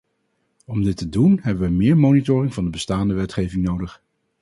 Om 0.65 0.83
dit 0.83 0.97
te 0.97 1.09
doen 1.09 1.39
hebben 1.41 1.69
we 1.69 1.75
meer 1.75 1.97
monitoring 1.97 2.53
van 2.53 2.63
de 2.63 2.69
bestaande 2.69 3.13
wetgeving 3.13 3.63
nodig. 3.63 4.03